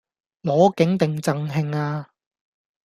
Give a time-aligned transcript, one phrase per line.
[0.41, 2.09] 攞景定贈慶呀